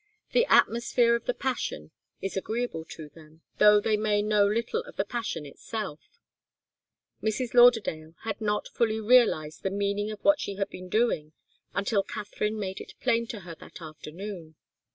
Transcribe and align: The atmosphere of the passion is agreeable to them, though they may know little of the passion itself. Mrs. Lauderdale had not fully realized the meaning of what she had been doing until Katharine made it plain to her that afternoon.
The 0.31 0.47
atmosphere 0.47 1.13
of 1.15 1.25
the 1.25 1.33
passion 1.35 1.91
is 2.23 2.35
agreeable 2.35 2.85
to 2.85 3.07
them, 3.09 3.43
though 3.59 3.79
they 3.79 3.97
may 3.97 4.23
know 4.23 4.47
little 4.47 4.81
of 4.85 4.95
the 4.95 5.05
passion 5.05 5.45
itself. 5.45 5.99
Mrs. 7.21 7.53
Lauderdale 7.53 8.15
had 8.23 8.41
not 8.41 8.67
fully 8.67 8.99
realized 8.99 9.61
the 9.61 9.69
meaning 9.69 10.09
of 10.09 10.19
what 10.25 10.39
she 10.39 10.55
had 10.55 10.71
been 10.71 10.89
doing 10.89 11.33
until 11.75 12.01
Katharine 12.01 12.59
made 12.59 12.81
it 12.81 12.95
plain 12.99 13.27
to 13.27 13.41
her 13.41 13.53
that 13.53 13.79
afternoon. 13.79 14.55